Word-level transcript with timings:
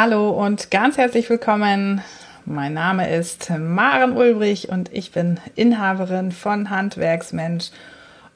Hallo 0.00 0.30
und 0.30 0.70
ganz 0.70 0.96
herzlich 0.96 1.28
willkommen. 1.28 2.02
Mein 2.44 2.72
Name 2.72 3.12
ist 3.12 3.50
Maren 3.50 4.16
Ulbrich 4.16 4.68
und 4.68 4.92
ich 4.92 5.10
bin 5.10 5.40
Inhaberin 5.56 6.30
von 6.30 6.70
Handwerksmensch 6.70 7.72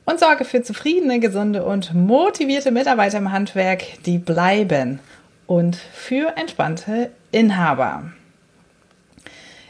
und 0.04 0.18
sorge 0.18 0.44
für 0.44 0.64
zufriedene, 0.64 1.20
gesunde 1.20 1.64
und 1.64 1.94
motivierte 1.94 2.72
Mitarbeiter 2.72 3.18
im 3.18 3.30
Handwerk, 3.30 3.84
die 4.06 4.18
bleiben 4.18 4.98
und 5.46 5.76
für 5.76 6.36
entspannte 6.36 7.12
Inhaber. 7.30 8.10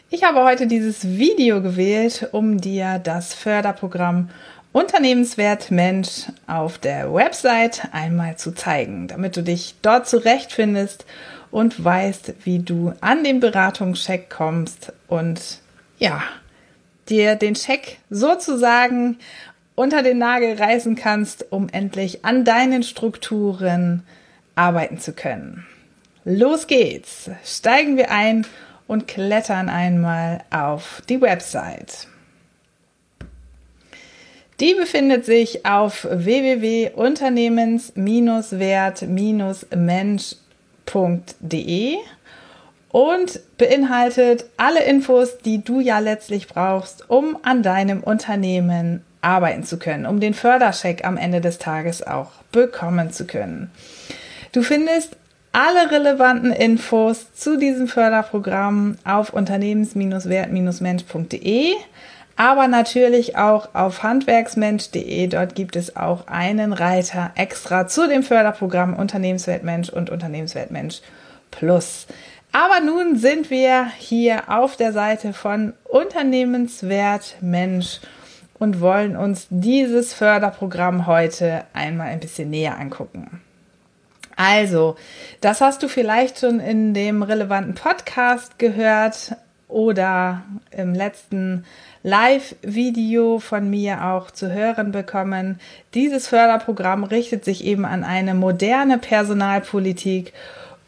Ich 0.08 0.24
habe 0.24 0.44
heute 0.44 0.66
dieses 0.66 1.06
Video 1.18 1.60
gewählt, 1.60 2.26
um 2.32 2.58
dir 2.58 3.00
das 3.04 3.34
Förderprogramm 3.34 4.30
Unternehmenswert 4.72 5.70
Mensch 5.70 6.28
auf 6.46 6.78
der 6.78 7.12
Website 7.12 7.82
einmal 7.92 8.38
zu 8.38 8.54
zeigen, 8.54 9.08
damit 9.08 9.36
du 9.36 9.42
dich 9.42 9.74
dort 9.82 10.08
zurechtfindest 10.08 11.04
und 11.52 11.84
weißt, 11.84 12.34
wie 12.44 12.58
du 12.58 12.92
an 13.00 13.22
den 13.22 13.38
Beratungscheck 13.38 14.28
kommst 14.28 14.92
und 15.06 15.60
ja, 15.98 16.24
dir 17.08 17.36
den 17.36 17.54
Check 17.54 17.98
sozusagen 18.10 19.18
unter 19.76 20.02
den 20.02 20.18
Nagel 20.18 20.56
reißen 20.56 20.96
kannst, 20.96 21.46
um 21.52 21.68
endlich 21.68 22.24
an 22.24 22.44
deinen 22.44 22.82
Strukturen 22.82 24.02
arbeiten 24.56 24.98
zu 24.98 25.12
können. 25.12 25.64
Los 26.24 26.66
geht's! 26.66 27.30
Steigen 27.44 27.96
wir 27.96 28.10
ein 28.10 28.46
und 28.86 29.06
klettern 29.06 29.68
einmal 29.68 30.42
auf 30.50 31.02
die 31.08 31.20
Website. 31.20 32.08
Die 34.60 34.74
befindet 34.74 35.24
sich 35.24 35.66
auf 35.66 36.06
www.unternehmens-wert-mensch.de 40.86 41.96
und 42.90 43.40
beinhaltet 43.56 44.44
alle 44.58 44.84
Infos, 44.84 45.38
die 45.38 45.64
du 45.64 45.80
ja 45.80 45.98
letztlich 45.98 46.46
brauchst, 46.46 47.08
um 47.08 47.38
an 47.42 47.62
deinem 47.62 48.02
Unternehmen 48.02 49.02
arbeiten 49.22 49.64
zu 49.64 49.78
können, 49.78 50.04
um 50.04 50.20
den 50.20 50.34
Fördercheck 50.34 51.06
am 51.06 51.16
Ende 51.16 51.40
des 51.40 51.56
Tages 51.58 52.06
auch 52.06 52.32
bekommen 52.50 53.10
zu 53.10 53.26
können. 53.26 53.70
Du 54.52 54.62
findest 54.62 55.16
alle 55.52 55.90
relevanten 55.90 56.52
Infos 56.52 57.32
zu 57.34 57.56
diesem 57.56 57.88
Förderprogramm 57.88 58.98
auf 59.04 59.32
unternehmens-wert-mensch.de 59.32 61.72
aber 62.36 62.68
natürlich 62.68 63.36
auch 63.36 63.74
auf 63.74 64.02
handwerksmensch.de. 64.02 65.26
Dort 65.28 65.54
gibt 65.54 65.76
es 65.76 65.96
auch 65.96 66.26
einen 66.26 66.72
Reiter 66.72 67.32
extra 67.34 67.86
zu 67.86 68.08
dem 68.08 68.22
Förderprogramm 68.22 68.94
Unternehmenswertmensch 68.94 69.90
und 69.90 70.08
Unternehmenswertmensch 70.10 71.00
Plus. 71.50 72.06
Aber 72.52 72.80
nun 72.80 73.16
sind 73.16 73.50
wir 73.50 73.86
hier 73.98 74.44
auf 74.48 74.76
der 74.76 74.92
Seite 74.92 75.32
von 75.32 75.72
Unternehmenswertmensch 75.84 78.00
und 78.58 78.80
wollen 78.80 79.16
uns 79.16 79.46
dieses 79.50 80.14
Förderprogramm 80.14 81.06
heute 81.06 81.64
einmal 81.72 82.08
ein 82.08 82.20
bisschen 82.20 82.50
näher 82.50 82.78
angucken. 82.78 83.40
Also, 84.36 84.96
das 85.40 85.60
hast 85.60 85.82
du 85.82 85.88
vielleicht 85.88 86.40
schon 86.40 86.60
in 86.60 86.94
dem 86.94 87.22
relevanten 87.22 87.74
Podcast 87.74 88.58
gehört 88.58 89.36
oder 89.72 90.42
im 90.70 90.94
letzten 90.94 91.64
Live-Video 92.02 93.38
von 93.38 93.70
mir 93.70 94.04
auch 94.04 94.30
zu 94.30 94.52
hören 94.52 94.92
bekommen. 94.92 95.58
Dieses 95.94 96.28
Förderprogramm 96.28 97.04
richtet 97.04 97.44
sich 97.44 97.64
eben 97.64 97.84
an 97.84 98.04
eine 98.04 98.34
moderne 98.34 98.98
Personalpolitik, 98.98 100.32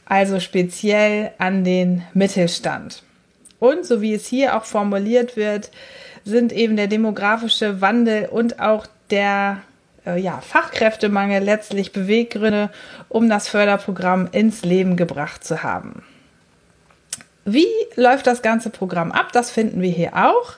also 0.07 0.39
speziell 0.39 1.31
an 1.39 1.65
den 1.65 2.03
Mittelstand. 2.13 3.03
Und 3.59 3.87
so 3.87 4.03
wie 4.03 4.15
es 4.15 4.27
hier 4.27 4.57
auch 4.57 4.65
formuliert 4.65 5.37
wird, 5.37 5.71
sind 6.25 6.53
eben 6.53 6.77
der 6.77 6.87
demografische 6.87 7.81
Wandel 7.81 8.27
und 8.27 8.61
auch 8.61 8.87
der 9.11 9.63
äh, 10.07 10.19
ja, 10.21 10.41
Fachkräftemangel 10.41 11.43
letztlich 11.43 11.93
Beweggründe, 11.93 12.71
um 13.09 13.29
das 13.29 13.49
Förderprogramm 13.49 14.29
ins 14.33 14.63
Leben 14.63 14.97
gebracht 14.97 15.45
zu 15.45 15.63
haben. 15.63 16.03
Wie 17.45 17.69
läuft 17.95 18.27
das 18.27 18.41
ganze 18.41 18.71
Programm 18.71 19.13
ab? 19.13 19.33
Das 19.33 19.51
finden 19.51 19.83
wir 19.83 19.91
hier 19.91 20.15
auch. 20.17 20.55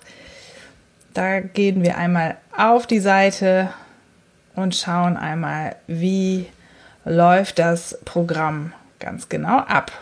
Da 1.14 1.40
gehen 1.40 1.82
wir 1.82 1.98
einmal 1.98 2.36
auf 2.56 2.86
die 2.86 3.00
Seite 3.00 3.70
und 4.54 4.76
schauen 4.76 5.16
einmal, 5.16 5.76
wie 5.86 6.46
läuft 7.04 7.58
das 7.58 7.98
Programm 8.04 8.72
ganz 9.00 9.28
genau 9.28 9.58
ab. 9.58 9.92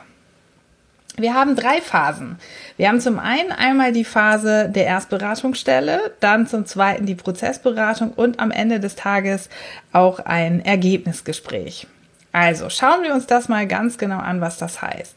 Wir 1.16 1.34
haben 1.34 1.54
drei 1.54 1.80
Phasen. 1.80 2.38
Wir 2.76 2.88
haben 2.88 3.00
zum 3.00 3.20
einen 3.20 3.52
einmal 3.52 3.92
die 3.92 4.04
Phase 4.04 4.68
der 4.68 4.84
Erstberatungsstelle, 4.86 6.12
dann 6.18 6.48
zum 6.48 6.66
zweiten 6.66 7.06
die 7.06 7.14
Prozessberatung 7.14 8.10
und 8.10 8.40
am 8.40 8.50
Ende 8.50 8.80
des 8.80 8.96
Tages 8.96 9.48
auch 9.92 10.18
ein 10.18 10.64
Ergebnisgespräch. 10.64 11.86
Also 12.32 12.68
schauen 12.68 13.04
wir 13.04 13.14
uns 13.14 13.26
das 13.26 13.48
mal 13.48 13.68
ganz 13.68 13.96
genau 13.96 14.18
an, 14.18 14.40
was 14.40 14.58
das 14.58 14.82
heißt 14.82 15.14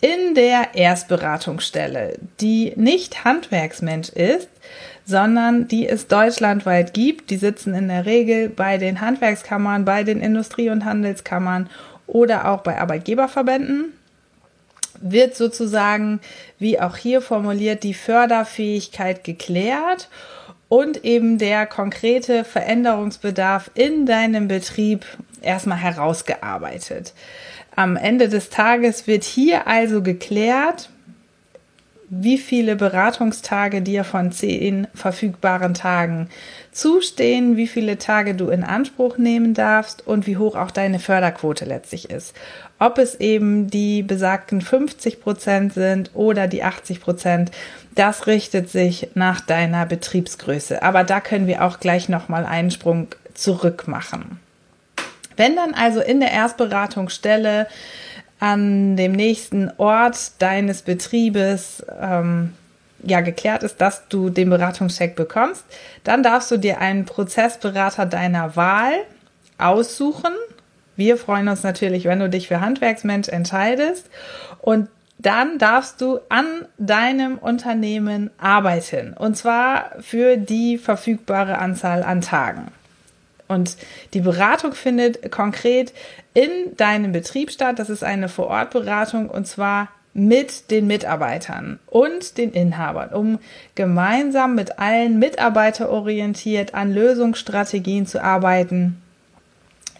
in 0.00 0.34
der 0.34 0.74
Erstberatungsstelle, 0.74 2.18
die 2.40 2.72
nicht 2.76 3.24
Handwerksmensch 3.24 4.08
ist, 4.08 4.48
sondern 5.04 5.68
die 5.68 5.88
es 5.88 6.06
deutschlandweit 6.06 6.94
gibt. 6.94 7.30
Die 7.30 7.36
sitzen 7.36 7.74
in 7.74 7.88
der 7.88 8.06
Regel 8.06 8.48
bei 8.48 8.78
den 8.78 9.00
Handwerkskammern, 9.00 9.84
bei 9.84 10.04
den 10.04 10.20
Industrie- 10.20 10.70
und 10.70 10.84
Handelskammern 10.84 11.68
oder 12.06 12.50
auch 12.50 12.60
bei 12.60 12.78
Arbeitgeberverbänden. 12.78 13.92
Wird 15.02 15.34
sozusagen, 15.34 16.20
wie 16.58 16.80
auch 16.80 16.96
hier 16.96 17.20
formuliert, 17.20 17.82
die 17.82 17.94
Förderfähigkeit 17.94 19.24
geklärt 19.24 20.08
und 20.68 21.04
eben 21.04 21.38
der 21.38 21.66
konkrete 21.66 22.44
Veränderungsbedarf 22.44 23.70
in 23.74 24.06
deinem 24.06 24.46
Betrieb 24.46 25.04
erstmal 25.42 25.78
herausgearbeitet. 25.78 27.12
Am 27.80 27.96
Ende 27.96 28.28
des 28.28 28.50
Tages 28.50 29.06
wird 29.06 29.24
hier 29.24 29.66
also 29.66 30.02
geklärt, 30.02 30.90
wie 32.10 32.36
viele 32.36 32.76
Beratungstage 32.76 33.80
dir 33.80 34.04
von 34.04 34.32
zehn 34.32 34.86
verfügbaren 34.92 35.72
Tagen 35.72 36.28
zustehen, 36.72 37.56
wie 37.56 37.66
viele 37.66 37.96
Tage 37.96 38.34
du 38.34 38.50
in 38.50 38.64
Anspruch 38.64 39.16
nehmen 39.16 39.54
darfst 39.54 40.06
und 40.06 40.26
wie 40.26 40.36
hoch 40.36 40.56
auch 40.56 40.70
deine 40.70 40.98
Förderquote 40.98 41.64
letztlich 41.64 42.10
ist. 42.10 42.34
Ob 42.78 42.98
es 42.98 43.14
eben 43.14 43.70
die 43.70 44.02
besagten 44.02 44.60
50 44.60 45.22
Prozent 45.22 45.72
sind 45.72 46.10
oder 46.12 46.48
die 46.48 46.62
80 46.62 47.00
Prozent, 47.00 47.50
das 47.94 48.26
richtet 48.26 48.68
sich 48.68 49.08
nach 49.14 49.40
deiner 49.40 49.86
Betriebsgröße. 49.86 50.82
Aber 50.82 51.02
da 51.02 51.22
können 51.22 51.46
wir 51.46 51.64
auch 51.64 51.80
gleich 51.80 52.10
nochmal 52.10 52.44
einen 52.44 52.70
Sprung 52.70 53.08
zurück 53.32 53.88
machen. 53.88 54.38
Wenn 55.40 55.56
dann 55.56 55.72
also 55.72 56.02
in 56.02 56.20
der 56.20 56.32
Erstberatungsstelle 56.32 57.66
an 58.40 58.98
dem 58.98 59.12
nächsten 59.12 59.70
Ort 59.78 60.32
deines 60.42 60.82
Betriebes 60.82 61.82
ähm, 61.98 62.52
ja 63.02 63.22
geklärt 63.22 63.62
ist, 63.62 63.80
dass 63.80 64.06
du 64.08 64.28
den 64.28 64.50
Beratungscheck 64.50 65.16
bekommst, 65.16 65.64
dann 66.04 66.22
darfst 66.22 66.50
du 66.50 66.58
dir 66.58 66.82
einen 66.82 67.06
Prozessberater 67.06 68.04
deiner 68.04 68.54
Wahl 68.54 68.92
aussuchen. 69.56 70.34
Wir 70.96 71.16
freuen 71.16 71.48
uns 71.48 71.62
natürlich, 71.62 72.04
wenn 72.04 72.18
du 72.18 72.28
dich 72.28 72.46
für 72.46 72.60
Handwerksmensch 72.60 73.30
entscheidest 73.30 74.10
und 74.60 74.88
dann 75.16 75.56
darfst 75.56 76.02
du 76.02 76.20
an 76.28 76.66
deinem 76.76 77.38
Unternehmen 77.38 78.30
arbeiten 78.36 79.14
und 79.14 79.38
zwar 79.38 79.92
für 80.00 80.36
die 80.36 80.76
verfügbare 80.76 81.56
Anzahl 81.56 82.02
an 82.02 82.20
Tagen. 82.20 82.72
Und 83.50 83.76
die 84.14 84.20
Beratung 84.20 84.72
findet 84.74 85.32
konkret 85.32 85.92
in 86.34 86.76
deinem 86.76 87.10
Betrieb 87.10 87.50
statt. 87.50 87.80
Das 87.80 87.90
ist 87.90 88.04
eine 88.04 88.28
Vorortberatung 88.28 89.28
und 89.28 89.46
zwar 89.46 89.88
mit 90.12 90.70
den 90.70 90.86
Mitarbeitern 90.86 91.78
und 91.86 92.38
den 92.38 92.52
Inhabern, 92.52 93.10
um 93.10 93.38
gemeinsam 93.74 94.54
mit 94.54 94.78
allen 94.78 95.18
mitarbeiterorientiert 95.18 96.74
an 96.74 96.92
Lösungsstrategien 96.92 98.06
zu 98.06 98.22
arbeiten, 98.22 99.00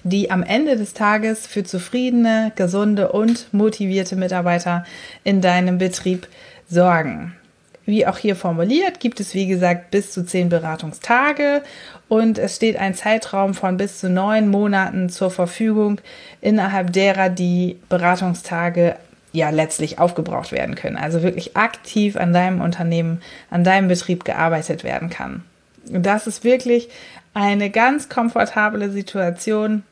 die 0.03 0.31
am 0.31 0.43
Ende 0.43 0.77
des 0.77 0.95
Tages 0.95 1.47
für 1.47 1.65
zufriedene, 1.65 2.53
gesunde 2.55 3.11
und 3.11 3.53
motivierte 3.53 4.17
Mitarbeiter 4.17 4.85
in 5.25 5.41
deinem 5.41 5.79
Betrieb 5.79 6.29
sorgen. 6.69 7.35
Wie 7.91 8.07
auch 8.07 8.19
hier 8.19 8.37
formuliert, 8.37 9.01
gibt 9.01 9.19
es 9.19 9.35
wie 9.35 9.49
gesagt 9.49 9.91
bis 9.91 10.13
zu 10.13 10.25
zehn 10.25 10.49
Beratungstage 10.49 11.63
und 12.09 12.39
es 12.39 12.55
steht 12.55 12.77
ein 12.77 12.95
Zeitraum 12.95 13.53
von 13.53 13.77
bis 13.79 13.99
zu 13.99 14.09
neun 14.09 14.49
Monaten 14.49 15.09
zur 15.09 15.33
Verfügung, 15.33 16.01
innerhalb 16.41 16.93
derer 16.93 17.31
die 17.31 17.81
Beratungstage 17.89 18.95
ja 19.33 19.51
letztlich 19.51 19.99
aufgebraucht 19.99 20.53
werden 20.53 20.77
können. 20.77 20.97
Also 20.97 21.25
wirklich 21.25 21.57
aktiv 21.57 22.17
an 22.17 22.33
deinem 22.33 22.61
Unternehmen, 22.61 23.23
an 23.51 23.65
deinem 23.65 23.89
Betrieb 23.89 24.25
gearbeitet 24.25 24.85
werden 24.85 25.11
kann. 25.11 25.43
Und 25.93 26.07
das 26.07 26.29
ist 26.29 26.45
wirklich 26.45 26.91
eine 27.35 27.71
ganz 27.71 28.09
komfortable 28.09 28.91
Situation 28.91 29.83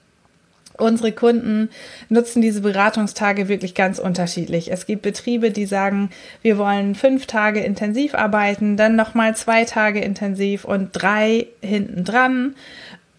Unsere 0.78 1.10
Kunden 1.10 1.70
nutzen 2.08 2.40
diese 2.40 2.60
Beratungstage 2.60 3.48
wirklich 3.48 3.74
ganz 3.74 3.98
unterschiedlich. 3.98 4.70
Es 4.70 4.86
gibt 4.86 5.02
Betriebe, 5.02 5.50
die 5.50 5.66
sagen, 5.66 6.10
wir 6.40 6.56
wollen 6.56 6.94
fünf 6.94 7.26
Tage 7.26 7.60
intensiv 7.60 8.14
arbeiten, 8.14 8.76
dann 8.76 8.94
nochmal 8.94 9.34
zwei 9.34 9.64
Tage 9.64 10.00
intensiv 10.00 10.64
und 10.64 10.90
drei 10.92 11.48
hinten 11.60 12.04
dran. 12.04 12.54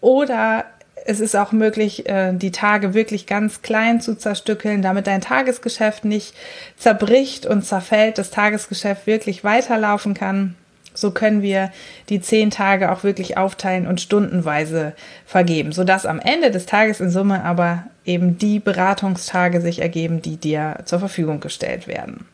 Oder 0.00 0.64
es 1.04 1.20
ist 1.20 1.36
auch 1.36 1.52
möglich, 1.52 2.08
äh, 2.08 2.32
die 2.32 2.50
Tage 2.50 2.94
wirklich 2.94 3.26
ganz 3.26 3.60
klein 3.60 4.00
zu 4.00 4.16
zerstückeln, 4.16 4.80
damit 4.80 5.06
dein 5.06 5.20
Tagesgeschäft 5.20 6.06
nicht 6.06 6.34
zerbricht 6.78 7.44
und 7.44 7.62
zerfällt, 7.62 8.16
das 8.16 8.30
Tagesgeschäft 8.30 9.06
wirklich 9.06 9.44
weiterlaufen 9.44 10.14
kann. 10.14 10.56
So 11.00 11.10
können 11.10 11.42
wir 11.42 11.70
die 12.08 12.20
zehn 12.20 12.50
Tage 12.50 12.92
auch 12.92 13.04
wirklich 13.04 13.36
aufteilen 13.36 13.86
und 13.86 14.00
stundenweise 14.00 14.94
vergeben, 15.26 15.72
sodass 15.72 16.06
am 16.06 16.20
Ende 16.20 16.50
des 16.50 16.66
Tages 16.66 17.00
in 17.00 17.10
Summe 17.10 17.44
aber 17.44 17.84
eben 18.04 18.38
die 18.38 18.58
Beratungstage 18.58 19.60
sich 19.60 19.80
ergeben, 19.80 20.22
die 20.22 20.36
dir 20.36 20.78
zur 20.84 20.98
Verfügung 20.98 21.40
gestellt 21.40 21.86
werden. 21.86 22.26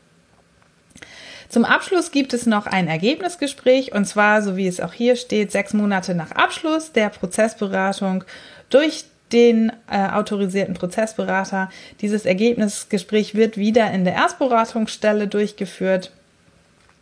Zum 1.48 1.64
Abschluss 1.64 2.10
gibt 2.10 2.34
es 2.34 2.46
noch 2.46 2.66
ein 2.66 2.88
Ergebnisgespräch 2.88 3.94
und 3.94 4.04
zwar, 4.04 4.42
so 4.42 4.56
wie 4.56 4.66
es 4.66 4.80
auch 4.80 4.92
hier 4.92 5.16
steht, 5.16 5.52
sechs 5.52 5.72
Monate 5.72 6.14
nach 6.14 6.32
Abschluss 6.32 6.92
der 6.92 7.08
Prozessberatung 7.08 8.24
durch 8.68 9.04
den 9.32 9.72
äh, 9.90 10.08
autorisierten 10.08 10.74
Prozessberater. 10.74 11.68
Dieses 12.00 12.26
Ergebnisgespräch 12.26 13.34
wird 13.34 13.56
wieder 13.56 13.90
in 13.90 14.04
der 14.04 14.14
Erstberatungsstelle 14.14 15.28
durchgeführt 15.28 16.12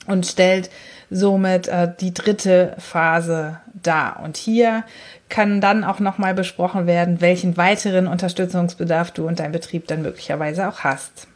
und 0.07 0.27
stellt 0.27 0.71
somit 1.11 1.69
äh, 1.69 1.93
die 2.01 2.15
dritte 2.15 2.77
Phase 2.79 3.61
dar. 3.75 4.21
Und 4.23 4.37
hier 4.37 4.85
kann 5.29 5.61
dann 5.61 5.85
auch 5.85 6.01
nochmal 6.01 6.35
besprochen 6.35 6.87
werden, 6.87 7.21
welchen 7.21 7.57
weiteren 7.57 8.07
Unterstützungsbedarf 8.07 9.11
du 9.11 9.27
und 9.27 9.41
dein 9.41 9.53
Betrieb 9.53 9.87
dann 9.87 10.03
möglicherweise 10.03 10.69
auch 10.69 10.81
hast. 10.81 11.27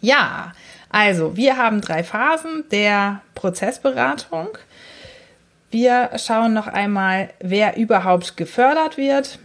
Ja, 0.00 0.52
also 0.88 1.36
wir 1.36 1.56
haben 1.56 1.80
drei 1.80 2.02
Phasen 2.02 2.64
der 2.70 3.20
Prozessberatung. 3.34 4.48
Wir 5.70 6.10
schauen 6.16 6.52
noch 6.52 6.66
einmal, 6.66 7.30
wer 7.38 7.76
überhaupt 7.76 8.36
gefördert 8.36 8.96
wird. 8.96 9.38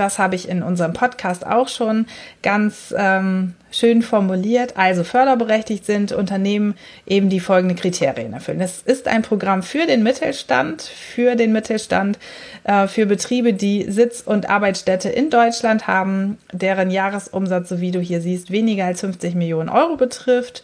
Das 0.00 0.18
habe 0.18 0.34
ich 0.34 0.48
in 0.48 0.62
unserem 0.62 0.94
Podcast 0.94 1.46
auch 1.46 1.68
schon 1.68 2.06
ganz 2.42 2.94
ähm, 2.96 3.52
schön 3.70 4.00
formuliert. 4.00 4.78
Also 4.78 5.04
förderberechtigt 5.04 5.84
sind 5.84 6.12
Unternehmen 6.12 6.74
eben 7.06 7.28
die 7.28 7.38
folgenden 7.38 7.76
Kriterien 7.76 8.32
erfüllen. 8.32 8.62
Es 8.62 8.80
ist 8.80 9.06
ein 9.08 9.20
Programm 9.20 9.62
für 9.62 9.84
den 9.84 10.02
Mittelstand, 10.02 10.80
für 10.80 11.36
den 11.36 11.52
Mittelstand, 11.52 12.18
äh, 12.64 12.86
für 12.86 13.04
Betriebe, 13.04 13.52
die 13.52 13.90
Sitz 13.90 14.22
und 14.22 14.48
Arbeitsstätte 14.48 15.10
in 15.10 15.28
Deutschland 15.28 15.86
haben, 15.86 16.38
deren 16.50 16.90
Jahresumsatz, 16.90 17.68
so 17.68 17.82
wie 17.82 17.90
du 17.90 18.00
hier 18.00 18.22
siehst, 18.22 18.50
weniger 18.50 18.86
als 18.86 19.00
50 19.00 19.34
Millionen 19.34 19.68
Euro 19.68 19.96
betrifft 19.96 20.62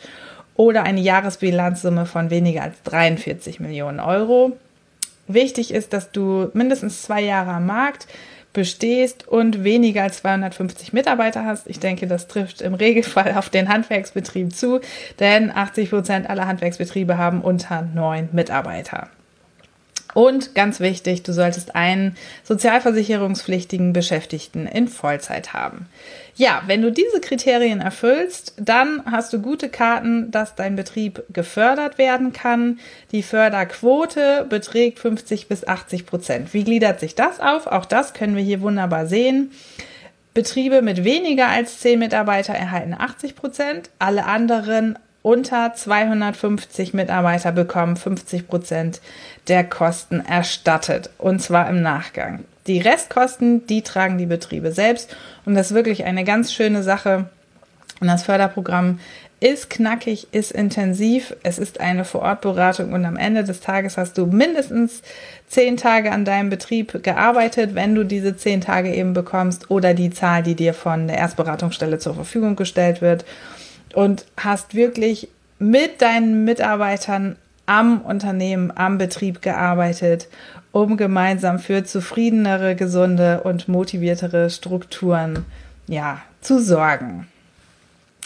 oder 0.55 0.85
eine 0.85 1.03
Jahresbilanzsumme 1.03 2.06
von 2.06 2.31
weniger 2.31 2.62
als 2.62 2.83
43 2.85 3.61
Millionen 3.61 4.00
Euro. 4.00 4.56
Wichtig 5.29 5.75
ist, 5.75 5.93
dass 5.93 6.11
du 6.11 6.49
mindestens 6.55 7.03
zwei 7.03 7.21
Jahre 7.21 7.50
am 7.50 7.67
Markt 7.67 8.06
bestehst 8.56 9.29
und 9.29 9.64
weniger 9.64 10.03
als 10.03 10.17
250 10.23 10.94
Mitarbeiter 10.94 11.44
hast. 11.44 11.69
Ich 11.69 11.79
denke, 11.79 12.06
das 12.06 12.26
trifft 12.26 12.62
im 12.62 12.73
Regelfall 12.73 13.35
auf 13.37 13.50
den 13.50 13.69
Handwerksbetrieb 13.69 14.56
zu, 14.56 14.81
denn 15.20 15.50
80 15.50 15.91
Prozent 15.91 16.31
aller 16.31 16.47
Handwerksbetriebe 16.47 17.19
haben 17.19 17.43
unter 17.43 17.82
neun 17.82 18.31
Mitarbeiter. 18.32 19.11
Und 20.17 20.55
ganz 20.55 20.81
wichtig, 20.81 21.25
du 21.25 21.35
solltest 21.35 21.77
einen 21.77 22.17
sozialversicherungspflichtigen 22.43 23.93
Beschäftigten 23.93 24.67
in 24.67 24.89
Vollzeit 24.89 25.53
haben. 25.53 25.91
Ja, 26.37 26.63
wenn 26.67 26.81
du 26.81 26.91
diese 26.91 27.21
Kriterien 27.21 27.83
erfüllst, 27.83 28.55
dann 28.57 29.03
hast 29.05 29.35
du 29.35 29.43
gute 29.43 29.69
Karten, 29.69 30.31
dass 30.31 30.55
dein 30.55 30.75
Betrieb 30.75 31.23
gefördert 31.35 31.99
werden 31.99 32.33
kann. 32.33 32.79
Die 33.13 33.23
Förderquote 33.23 34.47
beträgt 34.49 35.01
50 35.01 35.49
bis 35.49 35.69
80 35.69 36.07
Prozent. 36.07 36.55
Wie 36.55 36.65
gliedert 36.65 36.99
sich 36.99 37.15
das 37.15 37.39
auf? 37.39 37.67
Auch 37.67 37.85
das 37.85 38.15
können 38.15 38.37
wir 38.37 38.43
hier 38.43 38.62
wunderbar 38.62 39.07
sehen. 39.07 39.51
Betriebe 40.33 40.81
mit 40.81 41.05
weniger 41.05 41.49
als 41.49 41.81
10 41.81 41.99
Mitarbeiter 41.99 42.55
erhalten 42.55 42.95
80 42.99 43.37
Prozent, 43.37 43.91
alle 43.99 44.25
anderen 44.25 44.99
unter 45.26 45.75
250 45.75 46.94
Mitarbeiter 46.94 47.50
bekommen 47.50 47.96
50 47.96 48.46
Prozent 48.46 49.00
der 49.49 49.64
Kosten 49.64 50.20
erstattet 50.20 51.11
und 51.19 51.43
zwar 51.43 51.69
im 51.69 51.82
Nachgang. 51.82 52.44
Die 52.69 52.78
Restkosten, 52.78 53.67
die 53.67 53.82
tragen 53.82 54.19
die 54.19 54.26
Betriebe 54.26 54.70
selbst 54.70 55.17
und 55.44 55.56
das 55.56 55.73
ist 55.73 55.75
wirklich 55.75 56.05
eine 56.05 56.23
ganz 56.23 56.52
schöne 56.52 56.84
Sache. 56.84 57.28
Und 58.00 58.06
das 58.06 58.23
Förderprogramm 58.23 59.00
ist 59.40 59.69
knackig, 59.69 60.28
ist 60.31 60.52
intensiv. 60.52 61.34
Es 61.43 61.58
ist 61.58 61.81
eine 61.81 62.05
Vorortberatung 62.05 62.93
und 62.93 63.05
am 63.05 63.17
Ende 63.17 63.43
des 63.43 63.58
Tages 63.58 63.96
hast 63.96 64.19
du 64.19 64.26
mindestens 64.26 65.02
zehn 65.49 65.76
Tage 65.76 66.12
an 66.12 66.25
deinem 66.25 66.50
Betrieb 66.50 67.02
gearbeitet, 67.02 67.75
wenn 67.75 67.96
du 67.96 68.05
diese 68.05 68.37
zehn 68.37 68.61
Tage 68.61 68.94
eben 68.94 69.12
bekommst 69.12 69.73
oder 69.73 69.93
die 69.93 70.11
Zahl, 70.11 70.44
die 70.44 70.55
dir 70.55 70.73
von 70.73 71.08
der 71.08 71.19
Erstberatungsstelle 71.19 71.99
zur 71.99 72.14
Verfügung 72.14 72.55
gestellt 72.55 73.02
wird 73.02 73.25
und 73.97 74.27
hast 74.37 74.75
wirklich 74.75 75.29
mit 75.59 76.03
deinen 76.03 76.45
Mitarbeitern 76.45 77.37
am 77.65 78.03
Unternehmen, 78.03 78.71
am 78.77 78.99
Betrieb 78.99 79.41
gearbeitet, 79.41 80.29
um 80.71 80.99
gemeinsam 80.99 81.59
für 81.59 81.83
zufriedenere, 81.83 82.77
gesunde 82.77 83.41
und 83.41 83.69
motiviertere 83.69 84.51
Strukturen, 84.51 85.47
ja, 85.87 86.21
zu 86.43 86.61
sorgen. 86.61 87.27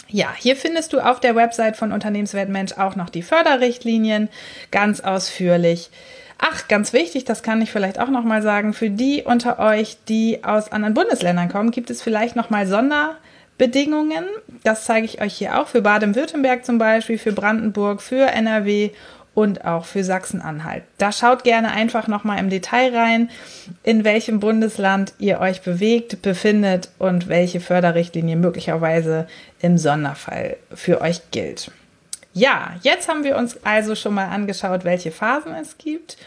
Ja, 0.09 0.33
hier 0.37 0.57
findest 0.57 0.91
du 0.91 0.99
auf 0.99 1.21
der 1.21 1.37
Website 1.37 1.77
von 1.77 1.93
Unternehmenswert 1.93 2.49
Mensch 2.49 2.73
auch 2.73 2.97
noch 2.97 3.09
die 3.09 3.23
Förderrichtlinien 3.23 4.27
ganz 4.71 4.99
ausführlich. 4.99 5.89
Ach, 6.37 6.67
ganz 6.67 6.91
wichtig, 6.91 7.23
das 7.23 7.43
kann 7.43 7.61
ich 7.61 7.71
vielleicht 7.71 7.97
auch 7.97 8.09
noch 8.09 8.25
mal 8.25 8.41
sagen, 8.41 8.73
für 8.73 8.89
die 8.89 9.23
unter 9.23 9.57
euch, 9.57 9.99
die 10.09 10.43
aus 10.43 10.73
anderen 10.73 10.95
Bundesländern 10.95 11.47
kommen, 11.47 11.71
gibt 11.71 11.89
es 11.89 12.01
vielleicht 12.01 12.35
noch 12.35 12.49
mal 12.49 12.67
Sonder 12.67 13.15
Bedingungen. 13.61 14.25
Das 14.63 14.85
zeige 14.85 15.05
ich 15.05 15.21
euch 15.21 15.35
hier 15.35 15.59
auch 15.59 15.67
für 15.67 15.83
Baden-Württemberg 15.83 16.65
zum 16.65 16.79
Beispiel, 16.79 17.19
für 17.19 17.31
Brandenburg, 17.31 18.01
für 18.01 18.25
NRW 18.25 18.89
und 19.35 19.65
auch 19.65 19.85
für 19.85 20.03
Sachsen-Anhalt. 20.03 20.81
Da 20.97 21.11
schaut 21.11 21.43
gerne 21.43 21.69
einfach 21.69 22.07
nochmal 22.07 22.39
im 22.39 22.49
Detail 22.49 22.91
rein, 22.95 23.29
in 23.83 24.03
welchem 24.03 24.39
Bundesland 24.39 25.13
ihr 25.19 25.39
euch 25.39 25.61
bewegt, 25.61 26.23
befindet 26.23 26.89
und 26.97 27.27
welche 27.27 27.59
Förderrichtlinie 27.59 28.35
möglicherweise 28.35 29.27
im 29.61 29.77
Sonderfall 29.77 30.57
für 30.73 30.99
euch 30.99 31.29
gilt. 31.29 31.69
Ja, 32.33 32.71
jetzt 32.81 33.07
haben 33.07 33.23
wir 33.23 33.37
uns 33.37 33.63
also 33.63 33.93
schon 33.93 34.15
mal 34.15 34.29
angeschaut, 34.29 34.85
welche 34.85 35.11
Phasen 35.11 35.53
es 35.53 35.77
gibt 35.77 36.17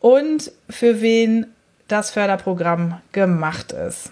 und 0.00 0.52
für 0.68 1.00
wen 1.00 1.46
das 1.88 2.10
Förderprogramm 2.10 3.00
gemacht 3.12 3.72
ist. 3.72 4.10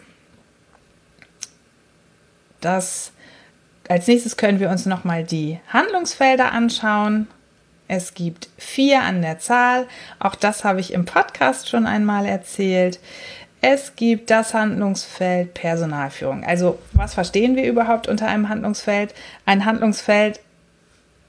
Das, 2.63 3.13
als 3.89 4.07
nächstes 4.07 4.39
können 4.39 4.61
wir 4.61 4.71
uns 4.71 4.87
nochmal 4.87 5.25
die 5.25 5.61
Handlungsfelder 5.69 6.53
anschauen. 6.53 7.27
Es 7.89 8.15
gibt 8.15 8.49
vier 8.57 9.03
an 9.03 9.21
der 9.21 9.39
Zahl. 9.39 9.87
Auch 10.19 10.35
das 10.35 10.65
habe 10.65 10.81
ich 10.81 10.95
im 10.95 11.05
Podcast 11.05 11.69
schon 11.69 11.85
einmal 11.85 12.25
erzählt. 12.25 12.99
Es 13.61 13.95
gibt 13.95 14.31
das 14.31 14.55
Handlungsfeld 14.55 15.55
Personalführung. 15.55 16.45
Also 16.45 16.79
was 16.93 17.15
verstehen 17.15 17.55
wir 17.55 17.65
überhaupt 17.65 18.09
unter 18.09 18.27
einem 18.27 18.49
Handlungsfeld? 18.49 19.15
Ein 19.45 19.67
Handlungsfeld 19.67 20.41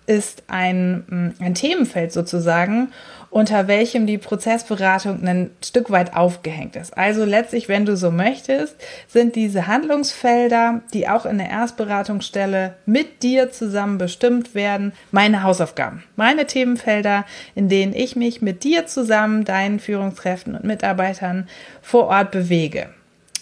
ist 0.05 0.43
ein, 0.47 1.03
mm, 1.07 1.43
ein 1.43 1.55
Themenfeld 1.55 2.11
sozusagen, 2.11 2.91
unter 3.33 3.67
welchem 3.67 4.05
die 4.05 4.19
Prozessberatung 4.19 5.27
ein 5.27 5.49
Stück 5.63 5.89
weit 5.89 6.15
aufgehängt 6.15 6.75
ist. 6.75 6.95
Also 6.95 7.25
letztlich, 7.25 7.67
wenn 7.67 7.83
du 7.83 7.97
so 7.97 8.11
möchtest, 8.11 8.75
sind 9.07 9.35
diese 9.35 9.65
Handlungsfelder, 9.65 10.81
die 10.93 11.09
auch 11.09 11.25
in 11.25 11.39
der 11.39 11.49
Erstberatungsstelle 11.49 12.75
mit 12.85 13.23
dir 13.23 13.51
zusammen 13.51 13.97
bestimmt 13.97 14.53
werden, 14.53 14.93
meine 15.09 15.41
Hausaufgaben, 15.41 16.03
meine 16.15 16.45
Themenfelder, 16.45 17.25
in 17.55 17.69
denen 17.69 17.93
ich 17.93 18.15
mich 18.15 18.43
mit 18.43 18.63
dir 18.63 18.85
zusammen, 18.85 19.45
deinen 19.45 19.79
Führungskräften 19.79 20.53
und 20.53 20.63
Mitarbeitern 20.63 21.47
vor 21.81 22.09
Ort 22.09 22.29
bewege. 22.29 22.89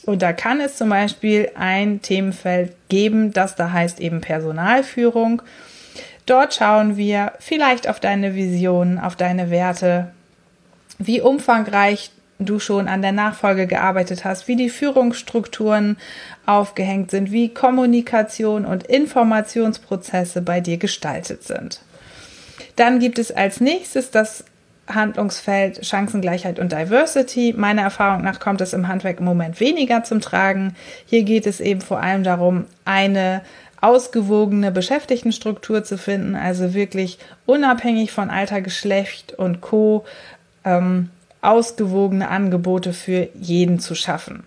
Und 0.06 0.22
da 0.22 0.32
kann 0.32 0.62
es 0.62 0.78
zum 0.78 0.88
Beispiel 0.88 1.52
ein 1.56 2.02
Themenfeld 2.02 2.74
geben, 2.88 3.34
das 3.34 3.56
da 3.56 3.74
heißt 3.74 4.00
eben 4.00 4.22
Personalführung. 4.22 5.42
Dort 6.32 6.54
schauen 6.54 6.96
wir 6.96 7.34
vielleicht 7.40 7.90
auf 7.90 8.00
deine 8.00 8.36
Vision, 8.36 9.00
auf 9.00 9.18
deine 9.18 9.50
Werte, 9.50 10.14
wie 10.98 11.20
umfangreich 11.20 12.10
du 12.40 12.58
schon 12.58 12.88
an 12.88 13.02
der 13.02 13.12
Nachfolge 13.12 13.68
gearbeitet 13.68 14.24
hast, 14.24 14.48
wie 14.48 14.56
die 14.56 14.70
Führungsstrukturen 14.70 15.98
aufgehängt 16.46 17.12
sind, 17.12 17.34
wie 17.34 17.54
Kommunikation 17.54 18.66
und 18.66 18.88
Informationsprozesse 18.88 20.42
bei 20.42 20.62
dir 20.62 20.78
gestaltet 20.78 21.44
sind. 21.44 21.82
Dann 22.78 23.00
gibt 23.00 23.20
es 23.20 23.34
als 23.34 23.60
nächstes 23.60 24.10
das 24.10 24.46
Handlungsfeld 24.88 25.86
Chancengleichheit 25.86 26.60
und 26.60 26.72
Diversity. 26.72 27.54
Meiner 27.58 27.82
Erfahrung 27.82 28.24
nach 28.24 28.40
kommt 28.40 28.62
es 28.62 28.72
im 28.72 28.88
Handwerk 28.88 29.20
im 29.20 29.26
Moment 29.26 29.60
weniger 29.60 30.06
zum 30.06 30.22
Tragen. 30.22 30.78
Hier 31.06 31.24
geht 31.24 31.46
es 31.46 31.60
eben 31.60 31.82
vor 31.82 32.02
allem 32.02 32.24
darum, 32.24 32.68
eine 32.86 33.42
ausgewogene 33.82 34.72
Beschäftigtenstruktur 34.72 35.84
zu 35.84 35.98
finden, 35.98 36.36
also 36.36 36.74
wirklich 36.74 37.18
unabhängig 37.46 38.12
von 38.12 38.30
Alter, 38.30 38.62
Geschlecht 38.62 39.34
und 39.34 39.62
Co. 39.62 40.06
Ähm, 40.64 41.10
ausgewogene 41.42 42.30
Angebote 42.30 42.94
für 42.94 43.28
jeden 43.34 43.80
zu 43.80 43.96
schaffen. 43.96 44.44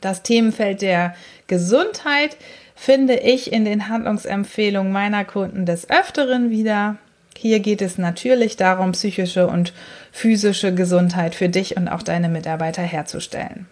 Das 0.00 0.22
Themenfeld 0.22 0.82
der 0.82 1.14
Gesundheit 1.46 2.36
finde 2.74 3.14
ich 3.14 3.52
in 3.52 3.64
den 3.64 3.88
Handlungsempfehlungen 3.88 4.92
meiner 4.92 5.24
Kunden 5.24 5.66
des 5.66 5.88
Öfteren 5.90 6.50
wieder. 6.50 6.96
Hier 7.36 7.60
geht 7.60 7.82
es 7.82 7.98
natürlich 7.98 8.56
darum, 8.56 8.92
psychische 8.92 9.46
und 9.46 9.72
physische 10.12 10.74
Gesundheit 10.74 11.34
für 11.34 11.48
dich 11.48 11.76
und 11.76 11.88
auch 11.88 12.02
deine 12.02 12.28
Mitarbeiter 12.28 12.82
herzustellen. 12.82 13.66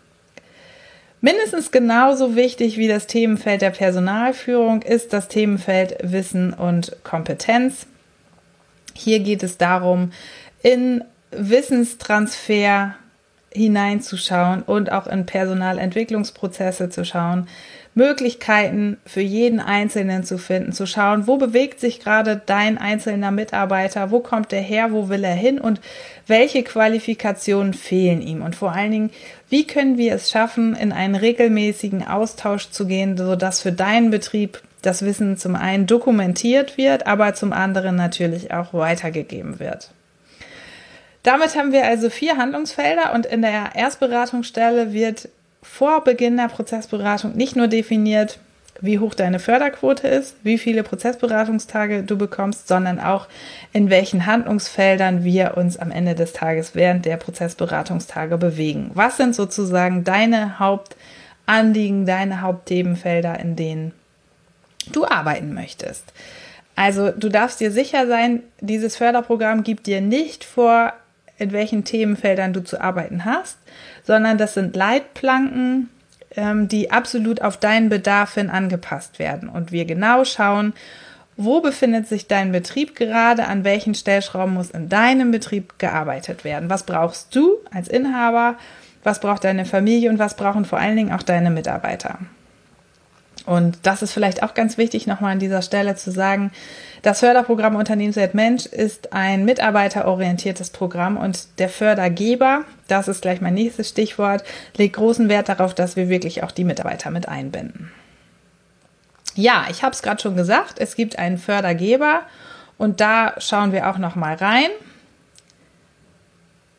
Mindestens 1.21 1.71
genauso 1.71 2.37
wichtig 2.37 2.77
wie 2.77 2.89
das 2.89 3.07
Themenfeld 3.07 3.63
der 3.63 3.71
Personalführung 3.71 4.83
ist 4.83 5.13
das 5.13 5.29
Themenfeld 5.29 5.97
Wissen 6.03 6.53
und 6.53 6.97
Kompetenz. 7.05 7.87
Hier 8.95 9.21
geht 9.21 9.43
es 9.43 9.57
darum, 9.57 10.13
in 10.63 11.03
Wissenstransfer 11.31 12.95
hineinzuschauen 13.53 14.63
und 14.63 14.93
auch 14.93 15.07
in 15.07 15.27
Personalentwicklungsprozesse 15.27 16.91
zu 16.91 17.05
schauen, 17.05 17.49
Möglichkeiten 17.97 18.99
für 19.07 19.23
jeden 19.23 19.59
Einzelnen 19.59 20.23
zu 20.23 20.37
finden, 20.37 20.73
zu 20.73 20.87
schauen, 20.87 21.27
wo 21.27 21.39
bewegt 21.39 21.81
sich 21.81 21.99
gerade 21.99 22.41
dein 22.45 22.77
einzelner 22.77 23.31
Mitarbeiter, 23.31 24.11
wo 24.11 24.21
kommt 24.21 24.53
er 24.53 24.61
her, 24.61 24.93
wo 24.93 25.09
will 25.09 25.25
er 25.25 25.35
hin 25.35 25.59
und 25.59 25.81
welche 26.27 26.63
Qualifikationen 26.63 27.73
fehlen 27.73 28.21
ihm 28.21 28.43
und 28.43 28.55
vor 28.55 28.73
allen 28.73 28.91
Dingen, 28.91 29.11
wie 29.49 29.67
können 29.67 29.97
wir 29.97 30.15
es 30.15 30.31
schaffen, 30.31 30.77
in 30.77 30.93
einen 30.93 31.15
regelmäßigen 31.15 32.07
Austausch 32.07 32.69
zu 32.69 32.87
gehen, 32.87 33.17
sodass 33.17 33.63
für 33.63 33.73
deinen 33.73 34.11
Betrieb 34.11 34.61
das 34.83 35.03
Wissen 35.03 35.39
zum 35.39 35.57
einen 35.57 35.87
dokumentiert 35.87 36.77
wird, 36.77 37.07
aber 37.07 37.33
zum 37.33 37.55
anderen 37.55 37.97
natürlich 37.97 38.53
auch 38.53 38.75
weitergegeben 38.75 39.59
wird. 39.59 39.91
Damit 41.23 41.57
haben 41.57 41.73
wir 41.73 41.87
also 41.87 42.11
vier 42.11 42.37
Handlungsfelder 42.37 43.15
und 43.15 43.25
in 43.25 43.41
der 43.41 43.71
Erstberatungsstelle 43.75 44.93
wird 44.93 45.31
vor 45.71 46.05
Beginn 46.05 46.37
der 46.37 46.49
Prozessberatung 46.49 47.37
nicht 47.37 47.57
nur 47.57 47.69
definiert, 47.69 48.39
wie 48.81 48.99
hoch 48.99 49.15
deine 49.15 49.39
Förderquote 49.39 50.07
ist, 50.07 50.37
wie 50.43 50.59
viele 50.59 50.83
Prozessberatungstage 50.83 52.03
du 52.03 52.17
bekommst, 52.17 52.69
sondern 52.69 53.01
auch 53.01 53.27
in 53.73 53.91
welchen 53.91 54.27
Handlungsfeldern 54.27 55.25
wir 55.25 55.57
uns 55.57 55.77
am 55.77 55.91
Ende 55.91 56.15
des 56.15 56.33
Tages 56.33 56.75
während 56.75 57.05
der 57.05 57.17
Prozessberatungstage 57.17 58.37
bewegen. 58.39 58.91
Was 58.95 59.17
sind 59.17 59.35
sozusagen 59.35 60.05
deine 60.05 60.59
Hauptanliegen, 60.59 62.07
deine 62.07 62.43
Hauptthemenfelder, 62.43 63.39
in 63.41 63.57
denen 63.57 63.93
du 64.93 65.07
arbeiten 65.07 65.55
möchtest? 65.55 66.13
Also 66.75 67.11
du 67.11 67.31
darfst 67.31 67.61
dir 67.61 67.71
sicher 67.71 68.07
sein, 68.07 68.43
dieses 68.61 68.97
Förderprogramm 68.97 69.63
gibt 69.63 69.87
dir 69.87 70.03
nicht 70.03 70.45
vor, 70.45 70.93
in 71.39 71.53
welchen 71.53 71.85
Themenfeldern 71.85 72.53
du 72.53 72.63
zu 72.63 72.81
arbeiten 72.81 73.25
hast, 73.25 73.59
sondern 74.05 74.39
das 74.39 74.55
sind 74.55 74.77
Leitplanken, 74.77 75.91
ähm, 76.37 76.69
die 76.69 76.91
absolut 76.91 77.43
auf 77.43 77.57
deinen 77.57 77.89
Bedarf 77.89 78.35
hin 78.35 78.51
angepasst 78.51 79.19
werden. 79.19 79.49
Und 79.49 79.73
wir 79.73 79.85
genau 79.85 80.25
schauen, 80.25 80.73
wo 81.37 81.61
befindet 81.61 82.09
sich 82.09 82.27
dein 82.29 82.53
Betrieb 82.53 82.97
gerade, 82.97 83.47
an 83.47 83.65
welchen 83.65 83.95
Stellschrauben 83.95 84.55
muss 84.55 84.71
in 84.71 84.89
deinem 84.89 85.31
Betrieb 85.31 85.79
gearbeitet 85.79 86.45
werden. 86.45 86.71
Was 86.71 86.85
brauchst 86.85 87.35
du 87.35 87.59
als 87.71 87.89
Inhaber, 87.89 88.57
was 89.03 89.21
braucht 89.21 89.45
deine 89.45 89.65
Familie 89.65 90.11
und 90.11 90.19
was 90.19 90.35
brauchen 90.35 90.65
vor 90.65 90.79
allen 90.79 90.97
Dingen 90.97 91.13
auch 91.13 91.23
deine 91.23 91.51
Mitarbeiter. 91.51 92.19
Und 93.47 93.79
das 93.85 94.03
ist 94.03 94.13
vielleicht 94.13 94.43
auch 94.43 94.55
ganz 94.55 94.77
wichtig, 94.77 95.07
nochmal 95.07 95.33
an 95.33 95.39
dieser 95.39 95.63
Stelle 95.63 95.95
zu 95.95 96.11
sagen. 96.11 96.51
Das 97.03 97.21
Förderprogramm 97.21 97.77
Unternehmenswert 97.77 98.35
Mensch 98.35 98.67
ist 98.67 99.13
ein 99.13 99.45
mitarbeiterorientiertes 99.45 100.71
Programm 100.71 101.17
und 101.17 101.61
der 101.61 101.69
Fördergeber, 101.69 102.65
das 102.89 103.07
ist 103.07 103.23
gleich 103.23 103.41
mein 103.41 103.55
nächstes 103.55 103.89
Stichwort, 103.89 104.43
legt 104.77 104.97
großen 104.97 105.29
Wert 105.29 105.49
darauf, 105.49 105.75
dass 105.75 105.95
wir 105.95 106.09
wirklich 106.09 106.43
auch 106.43 106.51
die 106.51 106.65
Mitarbeiter 106.65 107.11
mit 107.11 107.29
einbinden. 107.29 107.93
Ja, 109.37 109.67
ich 109.71 109.85
habe 109.85 109.93
es 109.93 110.03
gerade 110.03 110.21
schon 110.21 110.35
gesagt, 110.35 110.81
es 110.81 110.97
gibt 110.97 111.17
einen 111.17 111.39
Fördergeber 111.39 112.23
und 112.79 113.01
da 113.01 113.35
schauen 113.39 113.71
wir 113.71 113.89
auch 113.89 113.99
nochmal 113.99 114.35
rein. 114.35 114.71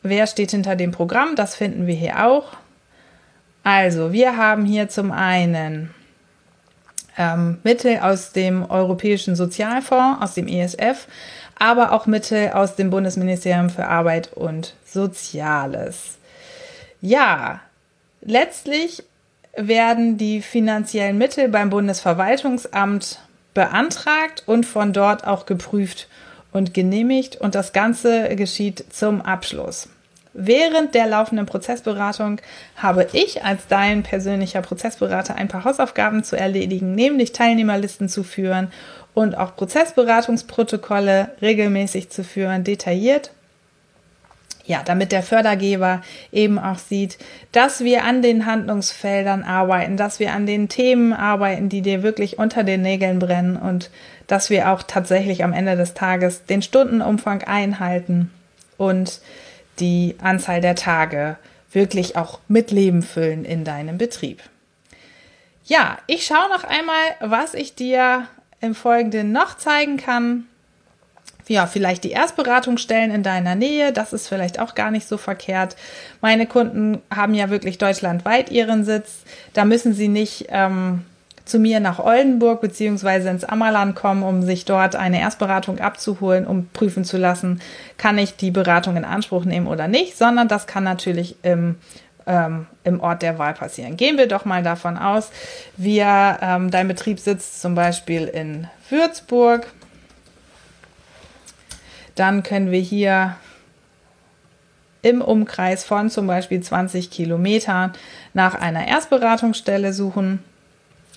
Wer 0.02 0.26
steht 0.26 0.50
hinter 0.50 0.76
dem 0.76 0.90
Programm? 0.90 1.34
Das 1.34 1.54
finden 1.54 1.86
wir 1.86 1.94
hier 1.94 2.26
auch. 2.26 2.52
Also, 3.64 4.12
wir 4.12 4.36
haben 4.36 4.64
hier 4.64 4.88
zum 4.88 5.12
einen 5.12 5.94
ähm, 7.18 7.58
Mittel 7.64 7.98
aus 7.98 8.32
dem 8.32 8.64
Europäischen 8.70 9.36
Sozialfonds, 9.36 10.22
aus 10.22 10.34
dem 10.34 10.48
ESF, 10.48 11.06
aber 11.58 11.92
auch 11.92 12.06
Mittel 12.06 12.52
aus 12.52 12.76
dem 12.76 12.90
Bundesministerium 12.90 13.68
für 13.68 13.86
Arbeit 13.86 14.32
und 14.32 14.74
Soziales. 14.86 16.16
Ja, 17.00 17.60
letztlich 18.20 19.02
werden 19.56 20.16
die 20.16 20.40
finanziellen 20.40 21.18
Mittel 21.18 21.48
beim 21.48 21.68
Bundesverwaltungsamt 21.68 23.18
beantragt 23.54 24.44
und 24.46 24.64
von 24.64 24.92
dort 24.92 25.26
auch 25.26 25.44
geprüft 25.44 26.08
und 26.52 26.74
genehmigt 26.74 27.36
und 27.36 27.56
das 27.56 27.72
Ganze 27.72 28.36
geschieht 28.36 28.84
zum 28.92 29.20
Abschluss. 29.20 29.88
Während 30.40 30.94
der 30.94 31.08
laufenden 31.08 31.46
Prozessberatung 31.46 32.40
habe 32.76 33.08
ich 33.12 33.42
als 33.42 33.66
dein 33.66 34.04
persönlicher 34.04 34.62
Prozessberater 34.62 35.34
ein 35.34 35.48
paar 35.48 35.64
Hausaufgaben 35.64 36.22
zu 36.22 36.36
erledigen, 36.36 36.94
nämlich 36.94 37.32
Teilnehmerlisten 37.32 38.08
zu 38.08 38.22
führen 38.22 38.70
und 39.14 39.36
auch 39.36 39.56
Prozessberatungsprotokolle 39.56 41.30
regelmäßig 41.42 42.10
zu 42.10 42.22
führen, 42.22 42.62
detailliert. 42.62 43.32
Ja, 44.64 44.82
damit 44.84 45.10
der 45.10 45.24
Fördergeber 45.24 46.02
eben 46.30 46.60
auch 46.60 46.78
sieht, 46.78 47.18
dass 47.50 47.80
wir 47.80 48.04
an 48.04 48.22
den 48.22 48.46
Handlungsfeldern 48.46 49.42
arbeiten, 49.42 49.96
dass 49.96 50.20
wir 50.20 50.34
an 50.34 50.46
den 50.46 50.68
Themen 50.68 51.14
arbeiten, 51.14 51.68
die 51.68 51.82
dir 51.82 52.04
wirklich 52.04 52.38
unter 52.38 52.62
den 52.62 52.82
Nägeln 52.82 53.18
brennen 53.18 53.56
und 53.56 53.90
dass 54.28 54.50
wir 54.50 54.70
auch 54.70 54.84
tatsächlich 54.84 55.42
am 55.42 55.52
Ende 55.52 55.74
des 55.74 55.94
Tages 55.94 56.44
den 56.44 56.62
Stundenumfang 56.62 57.42
einhalten 57.42 58.30
und 58.76 59.20
die 59.80 60.16
Anzahl 60.20 60.60
der 60.60 60.74
Tage 60.74 61.36
wirklich 61.72 62.16
auch 62.16 62.40
mit 62.48 62.70
Leben 62.70 63.02
füllen 63.02 63.44
in 63.44 63.64
deinem 63.64 63.98
Betrieb. 63.98 64.42
Ja, 65.64 65.98
ich 66.06 66.24
schaue 66.24 66.48
noch 66.48 66.64
einmal, 66.64 66.96
was 67.20 67.54
ich 67.54 67.74
dir 67.74 68.26
im 68.60 68.74
Folgenden 68.74 69.32
noch 69.32 69.56
zeigen 69.56 69.98
kann. 69.98 70.46
Ja, 71.46 71.66
vielleicht 71.66 72.04
die 72.04 72.10
Erstberatungsstellen 72.10 73.10
in 73.10 73.22
deiner 73.22 73.54
Nähe, 73.54 73.92
das 73.92 74.12
ist 74.12 74.28
vielleicht 74.28 74.58
auch 74.58 74.74
gar 74.74 74.90
nicht 74.90 75.08
so 75.08 75.16
verkehrt. 75.16 75.76
Meine 76.20 76.46
Kunden 76.46 77.00
haben 77.14 77.34
ja 77.34 77.48
wirklich 77.48 77.78
deutschlandweit 77.78 78.50
ihren 78.50 78.84
Sitz. 78.84 79.22
Da 79.54 79.64
müssen 79.64 79.94
sie 79.94 80.08
nicht 80.08 80.46
ähm, 80.50 81.04
zu 81.48 81.58
mir 81.58 81.80
nach 81.80 81.98
Oldenburg 81.98 82.60
beziehungsweise 82.60 83.28
ins 83.28 83.44
Ammerland 83.44 83.96
kommen, 83.96 84.22
um 84.22 84.42
sich 84.42 84.64
dort 84.64 84.96
eine 84.96 85.20
Erstberatung 85.20 85.80
abzuholen, 85.80 86.46
um 86.46 86.68
prüfen 86.72 87.04
zu 87.04 87.16
lassen, 87.16 87.60
kann 87.96 88.18
ich 88.18 88.36
die 88.36 88.50
Beratung 88.50 88.96
in 88.96 89.04
Anspruch 89.04 89.44
nehmen 89.44 89.66
oder 89.66 89.88
nicht, 89.88 90.16
sondern 90.16 90.48
das 90.48 90.66
kann 90.66 90.84
natürlich 90.84 91.36
im 91.42 91.76
ähm, 92.28 92.66
im 92.84 93.00
Ort 93.00 93.22
der 93.22 93.38
Wahl 93.38 93.54
passieren. 93.54 93.96
Gehen 93.96 94.18
wir 94.18 94.28
doch 94.28 94.44
mal 94.44 94.62
davon 94.62 94.98
aus, 94.98 95.30
wir, 95.78 96.38
ähm, 96.42 96.70
dein 96.70 96.86
Betrieb 96.86 97.18
sitzt 97.18 97.60
zum 97.60 97.74
Beispiel 97.74 98.26
in 98.26 98.68
Würzburg. 98.90 99.66
Dann 102.14 102.42
können 102.42 102.70
wir 102.70 102.80
hier 102.80 103.36
im 105.02 105.22
Umkreis 105.22 105.84
von 105.84 106.10
zum 106.10 106.26
Beispiel 106.26 106.60
20 106.60 107.10
Kilometern 107.10 107.92
nach 108.34 108.54
einer 108.54 108.86
Erstberatungsstelle 108.86 109.92
suchen. 109.92 110.44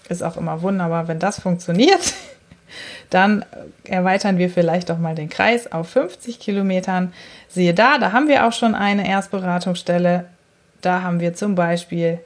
Ist 0.10 0.24
auch 0.24 0.38
immer 0.38 0.62
wunderbar, 0.62 1.08
wenn 1.08 1.20
das 1.20 1.40
funktioniert. 1.40 2.14
Dann 3.10 3.46
erweitern 3.84 4.38
wir 4.38 4.50
vielleicht 4.50 4.90
doch 4.90 4.98
mal 4.98 5.16
den 5.16 5.30
Kreis 5.30 5.72
auf 5.72 5.90
50 5.90 6.40
Kilometern. 6.40 7.14
Siehe 7.50 7.74
da, 7.74 7.98
da 7.98 8.14
haben 8.14 8.30
wir 8.30 8.48
auch 8.48 8.54
schon 8.54 8.76
eine 8.76 9.08
Erstberatungsstelle. 9.08 10.26
Da 10.82 11.02
haben 11.02 11.20
wir 11.20 11.34
zum 11.34 11.56
Beispiel 11.56 12.20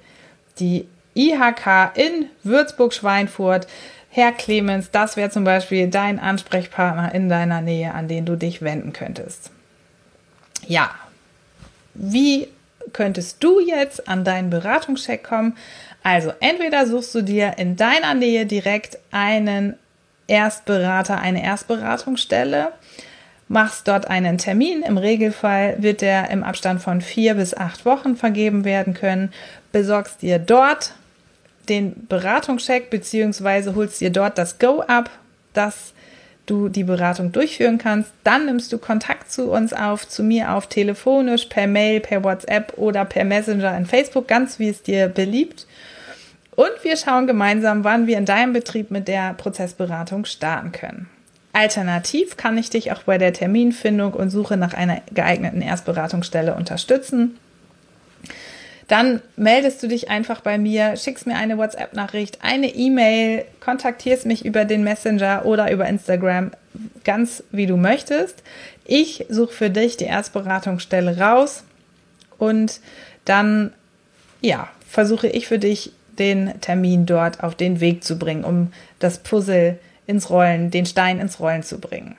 die 0.60 0.88
IHK 1.15 1.91
in 1.96 2.27
Würzburg-Schweinfurt. 2.44 3.67
Herr 4.10 4.32
Clemens, 4.32 4.91
das 4.91 5.17
wäre 5.17 5.29
zum 5.29 5.44
Beispiel 5.44 5.89
dein 5.89 6.20
Ansprechpartner 6.20 7.13
in 7.13 7.27
deiner 7.27 7.62
Nähe, 7.62 7.94
an 7.94 8.08
den 8.08 8.25
du 8.25 8.36
dich 8.36 8.62
wenden 8.62 8.94
könntest. 8.94 9.50
Ja, 10.67 10.91
wie 11.94 12.48
könntest 12.94 13.44
du 13.44 13.60
jetzt 13.60 14.08
an 14.08 14.24
deinen 14.24 14.50
Beratungscheck 14.50 15.24
kommen? 15.24 15.58
Also 16.06 16.34
entweder 16.40 16.86
suchst 16.86 17.16
du 17.16 17.24
dir 17.24 17.54
in 17.58 17.78
deiner 17.78 18.14
Nähe 18.14 18.46
direkt 18.46 19.00
einen 19.10 19.74
Erstberater, 20.28 21.20
eine 21.20 21.44
Erstberatungsstelle 21.44 22.74
machst 23.48 23.88
dort 23.88 24.08
einen 24.08 24.38
Termin. 24.38 24.84
Im 24.84 25.00
Regelfall 25.00 25.78
wird 25.80 26.02
der 26.02 26.30
im 26.30 26.44
Abstand 26.44 26.84
von 26.84 27.02
vier 27.02 27.34
bis 27.34 27.56
acht 27.56 27.86
Wochen 27.86 28.18
vergeben 28.18 28.66
werden 28.66 28.94
können. 28.94 29.34
Besorgst 29.72 30.22
dir 30.22 30.38
dort 30.38 30.94
den 31.70 32.06
Beratungscheck 32.08 32.92
beziehungsweise 32.92 33.74
holst 33.74 34.00
dir 34.00 34.12
dort 34.12 34.38
das 34.38 34.60
Go 34.60 34.82
ab, 34.82 35.10
dass 35.54 35.94
du 36.46 36.70
die 36.70 36.84
Beratung 36.84 37.32
durchführen 37.32 37.80
kannst. 37.80 38.12
Dann 38.24 38.46
nimmst 38.46 38.72
du 38.72 38.78
Kontakt 38.78 39.32
zu 39.32 39.50
uns 39.50 39.74
auf, 39.74 40.08
zu 40.08 40.22
mir 40.22 40.54
auf, 40.54 40.68
telefonisch, 40.68 41.46
per 41.46 41.66
Mail, 41.66 42.00
per 42.00 42.24
WhatsApp 42.24 42.74
oder 42.78 43.06
per 43.06 43.24
Messenger 43.24 43.76
in 43.76 43.88
Facebook, 43.88 44.28
ganz 44.28 44.60
wie 44.60 44.70
es 44.70 44.84
dir 44.84 45.08
beliebt. 45.08 45.66
Und 46.56 46.72
wir 46.84 46.96
schauen 46.96 47.28
gemeinsam, 47.28 47.84
wann 47.84 48.08
wir 48.08 48.18
in 48.18 48.26
deinem 48.26 48.54
Betrieb 48.54 48.92
mit 48.92 49.08
der 49.08 49.34
Prozessberatung 49.34 50.26
starten 50.26 50.72
können. 50.72 51.10
Alternativ 51.52 52.38
kann 52.38 52.58
ich 52.58 52.70
dich 52.70 52.92
auch 52.92 53.04
bei 53.04 53.18
der 53.18 53.34
Terminfindung 53.34 54.14
und 54.14 54.30
Suche 54.30 54.58
nach 54.58 54.74
einer 54.74 55.02
geeigneten 55.14 55.62
Erstberatungsstelle 55.62 56.54
unterstützen. 56.54 57.38
Dann 58.88 59.22
meldest 59.36 59.82
du 59.82 59.88
dich 59.88 60.10
einfach 60.10 60.42
bei 60.42 60.58
mir, 60.58 60.96
schickst 60.96 61.26
mir 61.26 61.38
eine 61.38 61.58
WhatsApp-Nachricht, 61.58 62.40
eine 62.42 62.68
E-Mail, 62.68 63.46
kontaktierst 63.60 64.26
mich 64.26 64.46
über 64.46 64.66
den 64.66 64.84
Messenger 64.84 65.46
oder 65.46 65.72
über 65.72 65.88
Instagram, 65.88 66.52
ganz 67.04 67.44
wie 67.52 67.66
du 67.66 67.78
möchtest. 67.78 68.44
Ich 68.84 69.26
suche 69.30 69.54
für 69.54 69.70
dich 69.70 69.98
die 69.98 70.06
Erstberatungsstelle 70.06 71.18
raus 71.18 71.64
und 72.38 72.80
dann, 73.24 73.74
ja, 74.42 74.70
versuche 74.88 75.28
ich 75.28 75.48
für 75.48 75.58
dich 75.58 75.94
den 76.20 76.60
Termin 76.62 77.06
dort 77.06 77.44
auf 77.44 77.56
den 77.56 77.80
Weg 77.80 78.04
zu 78.04 78.18
bringen, 78.18 78.44
um 78.44 78.72
das 79.00 79.20
Puzzle 79.20 79.80
ins 80.08 80.30
Rollen, 80.30 80.72
den 80.72 80.86
Stein 80.86 81.20
ins 81.20 81.40
Rollen 81.40 81.64
zu 81.64 81.80
bringen. 81.80 82.16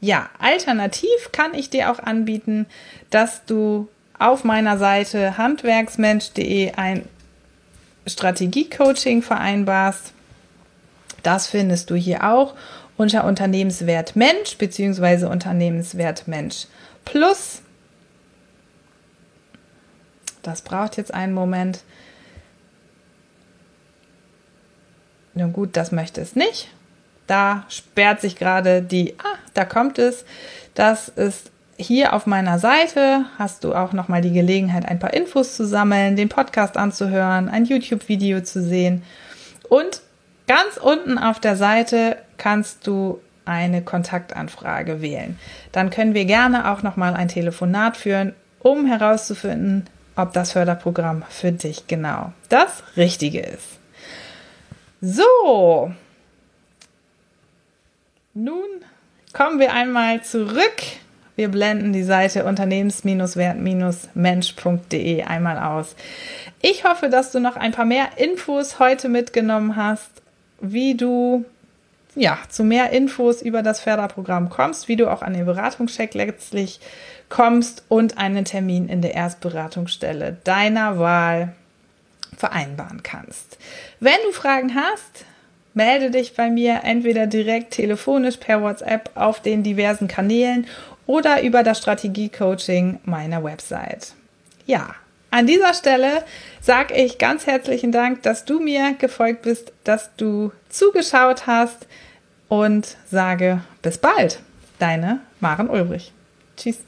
Ja, 0.00 0.28
alternativ 0.38 1.32
kann 1.32 1.54
ich 1.54 1.70
dir 1.70 1.90
auch 1.90 1.98
anbieten, 1.98 2.66
dass 3.10 3.44
du 3.46 3.88
auf 4.18 4.44
meiner 4.44 4.78
Seite 4.78 5.38
handwerksmensch.de 5.38 6.72
ein 6.72 7.04
Strategiecoaching 8.06 9.22
vereinbarst. 9.22 10.12
Das 11.22 11.48
findest 11.48 11.90
du 11.90 11.94
hier 11.96 12.24
auch 12.24 12.54
unter 12.96 13.24
Unternehmenswert 13.24 14.16
Mensch 14.16 14.56
bzw. 14.58 15.26
Unternehmenswert 15.26 16.28
Mensch 16.28 16.66
Plus. 17.04 17.62
Das 20.42 20.62
braucht 20.62 20.96
jetzt 20.96 21.14
einen 21.14 21.32
Moment. 21.32 21.80
Nun 25.36 25.52
gut, 25.52 25.76
das 25.76 25.92
möchte 25.92 26.20
es 26.20 26.34
nicht. 26.34 26.68
Da 27.26 27.64
sperrt 27.68 28.20
sich 28.20 28.36
gerade 28.36 28.82
die, 28.82 29.14
ah, 29.18 29.38
da 29.54 29.64
kommt 29.64 29.98
es. 29.98 30.24
Das 30.74 31.08
ist 31.08 31.50
hier 31.76 32.14
auf 32.14 32.26
meiner 32.26 32.58
Seite 32.58 33.26
hast 33.38 33.62
du 33.62 33.74
auch 33.74 33.92
nochmal 33.92 34.22
die 34.22 34.32
Gelegenheit, 34.32 34.88
ein 34.88 34.98
paar 34.98 35.12
Infos 35.12 35.54
zu 35.54 35.66
sammeln, 35.66 36.16
den 36.16 36.30
Podcast 36.30 36.78
anzuhören, 36.78 37.50
ein 37.50 37.66
YouTube-Video 37.66 38.40
zu 38.40 38.62
sehen. 38.62 39.02
Und 39.68 40.00
ganz 40.46 40.78
unten 40.80 41.18
auf 41.18 41.38
der 41.38 41.56
Seite 41.56 42.16
kannst 42.38 42.86
du 42.86 43.20
eine 43.44 43.82
Kontaktanfrage 43.82 45.02
wählen. 45.02 45.38
Dann 45.72 45.90
können 45.90 46.14
wir 46.14 46.24
gerne 46.24 46.72
auch 46.72 46.82
nochmal 46.82 47.14
ein 47.14 47.28
Telefonat 47.28 47.98
führen, 47.98 48.34
um 48.60 48.86
herauszufinden, 48.86 49.84
ob 50.16 50.32
das 50.32 50.52
Förderprogramm 50.52 51.24
für 51.28 51.52
dich 51.52 51.86
genau 51.86 52.32
das 52.48 52.82
Richtige 52.96 53.40
ist. 53.40 53.78
So, 55.08 55.92
nun 58.34 58.66
kommen 59.32 59.60
wir 59.60 59.72
einmal 59.72 60.24
zurück. 60.24 60.82
Wir 61.36 61.48
blenden 61.48 61.92
die 61.92 62.02
Seite 62.02 62.44
unternehmens-wert-mensch.de 62.44 65.22
einmal 65.22 65.58
aus. 65.58 65.94
Ich 66.60 66.82
hoffe, 66.82 67.08
dass 67.08 67.30
du 67.30 67.38
noch 67.38 67.54
ein 67.54 67.70
paar 67.70 67.84
mehr 67.84 68.08
Infos 68.16 68.80
heute 68.80 69.08
mitgenommen 69.08 69.76
hast, 69.76 70.10
wie 70.60 70.96
du 70.96 71.44
ja, 72.16 72.38
zu 72.48 72.64
mehr 72.64 72.90
Infos 72.90 73.42
über 73.42 73.62
das 73.62 73.78
Förderprogramm 73.78 74.50
kommst, 74.50 74.88
wie 74.88 74.96
du 74.96 75.08
auch 75.08 75.22
an 75.22 75.34
den 75.34 75.46
Beratungscheck 75.46 76.14
letztlich 76.14 76.80
kommst 77.28 77.84
und 77.88 78.18
einen 78.18 78.44
Termin 78.44 78.88
in 78.88 79.02
der 79.02 79.14
Erstberatungsstelle 79.14 80.38
deiner 80.42 80.98
Wahl 80.98 81.54
vereinbaren 82.36 83.02
kannst. 83.02 83.58
Wenn 84.00 84.18
du 84.24 84.32
Fragen 84.32 84.74
hast, 84.74 85.24
melde 85.74 86.10
dich 86.10 86.34
bei 86.34 86.50
mir 86.50 86.80
entweder 86.84 87.26
direkt 87.26 87.72
telefonisch 87.72 88.38
per 88.38 88.62
WhatsApp 88.62 89.10
auf 89.14 89.40
den 89.40 89.62
diversen 89.62 90.08
Kanälen 90.08 90.66
oder 91.06 91.42
über 91.42 91.62
das 91.62 91.78
Strategie-Coaching 91.78 93.00
meiner 93.04 93.44
Website. 93.44 94.14
Ja, 94.66 94.94
an 95.30 95.46
dieser 95.46 95.74
Stelle 95.74 96.24
sage 96.60 96.94
ich 96.94 97.18
ganz 97.18 97.46
herzlichen 97.46 97.92
Dank, 97.92 98.22
dass 98.22 98.44
du 98.44 98.58
mir 98.58 98.94
gefolgt 98.98 99.42
bist, 99.42 99.72
dass 99.84 100.10
du 100.16 100.50
zugeschaut 100.68 101.46
hast 101.46 101.86
und 102.48 102.96
sage 103.10 103.60
bis 103.82 103.98
bald. 103.98 104.40
Deine 104.78 105.20
Maren 105.40 105.68
Ulbrich. 105.68 106.12
Tschüss. 106.56 106.78